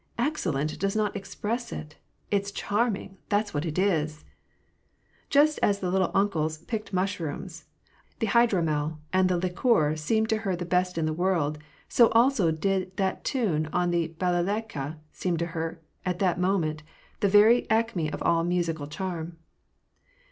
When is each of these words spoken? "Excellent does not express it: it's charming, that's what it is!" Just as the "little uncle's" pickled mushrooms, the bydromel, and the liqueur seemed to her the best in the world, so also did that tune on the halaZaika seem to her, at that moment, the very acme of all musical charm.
"Excellent 0.31 0.79
does 0.79 0.95
not 0.95 1.15
express 1.15 1.71
it: 1.71 1.95
it's 2.31 2.49
charming, 2.51 3.17
that's 3.29 3.53
what 3.53 3.67
it 3.67 3.77
is!" 3.77 4.25
Just 5.37 5.59
as 5.61 5.77
the 5.77 5.91
"little 5.91 6.09
uncle's" 6.15 6.57
pickled 6.65 6.91
mushrooms, 6.91 7.65
the 8.17 8.25
bydromel, 8.25 8.97
and 9.13 9.29
the 9.29 9.37
liqueur 9.37 9.95
seemed 9.95 10.27
to 10.29 10.37
her 10.37 10.55
the 10.55 10.65
best 10.65 10.97
in 10.97 11.05
the 11.05 11.13
world, 11.13 11.59
so 11.87 12.07
also 12.13 12.49
did 12.49 12.97
that 12.97 13.23
tune 13.23 13.67
on 13.71 13.91
the 13.91 14.15
halaZaika 14.19 14.97
seem 15.11 15.37
to 15.37 15.45
her, 15.45 15.79
at 16.03 16.17
that 16.17 16.39
moment, 16.39 16.81
the 17.19 17.29
very 17.29 17.69
acme 17.69 18.11
of 18.11 18.23
all 18.23 18.43
musical 18.43 18.87
charm. 18.87 19.37